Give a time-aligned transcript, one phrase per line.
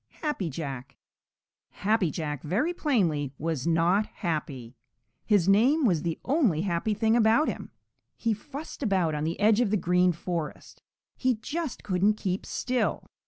[0.23, 0.97] Happy Jack.
[1.69, 4.75] Happy Jack very plainly was not happy.
[5.27, 7.69] His name was the only happy thing about him.
[8.17, 10.81] He fussed about on the edge of the Green Forest.
[11.17, 13.05] He just couldn't keep still.